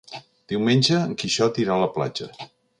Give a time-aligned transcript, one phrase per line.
[0.53, 2.35] Diumenge en Quixot irà a la platja.